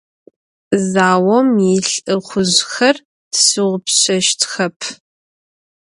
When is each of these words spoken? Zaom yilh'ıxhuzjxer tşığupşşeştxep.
Zaom 0.91 1.49
yilh'ıxhuzjxer 1.65 2.95
tşığupşşeştxep. 3.33 4.77